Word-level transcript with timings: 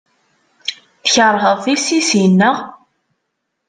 Tkeṛheḍ 1.03 1.57
tissisin, 1.63 2.33
naɣ? 2.39 2.57